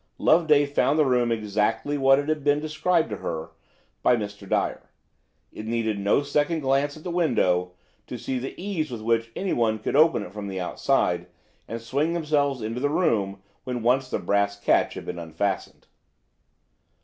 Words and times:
Loveday 0.17 0.65
found 0.65 0.97
the 0.97 1.05
room 1.05 1.31
exactly 1.31 1.95
what 1.95 2.17
it 2.17 2.27
had 2.27 2.43
been 2.43 2.59
described 2.59 3.11
to 3.11 3.17
her 3.17 3.51
by 4.01 4.15
Mr. 4.15 4.49
Dyer. 4.49 4.89
It 5.51 5.67
needed 5.67 5.99
no 5.99 6.23
second 6.23 6.61
glance 6.61 6.97
at 6.97 7.03
the 7.03 7.11
window 7.11 7.73
to 8.07 8.17
see 8.17 8.39
the 8.39 8.59
ease 8.59 8.89
with 8.89 9.01
which 9.03 9.29
anyone 9.35 9.77
could 9.77 9.95
open 9.95 10.23
it 10.23 10.33
from 10.33 10.47
the 10.47 10.59
outside, 10.59 11.27
and 11.67 11.79
swing 11.79 12.13
themselves 12.13 12.63
into 12.63 12.79
the 12.81 12.89
room, 12.89 13.43
when 13.63 13.83
once 13.83 14.09
the 14.09 14.17
brass 14.17 14.59
catch 14.59 14.95
had 14.95 15.05
been 15.05 15.19
unfastened. 15.19 15.85